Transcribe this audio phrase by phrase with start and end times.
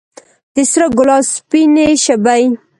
[0.55, 2.43] د سره ګلاب سپینې شبۍ